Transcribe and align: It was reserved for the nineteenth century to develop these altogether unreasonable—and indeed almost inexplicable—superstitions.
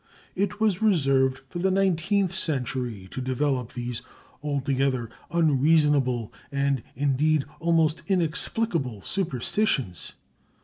It 0.35 0.59
was 0.59 0.81
reserved 0.81 1.41
for 1.47 1.59
the 1.59 1.69
nineteenth 1.69 2.33
century 2.33 3.07
to 3.11 3.21
develop 3.21 3.73
these 3.73 4.01
altogether 4.41 5.11
unreasonable—and 5.29 6.81
indeed 6.95 7.45
almost 7.59 8.01
inexplicable—superstitions. 8.07 10.13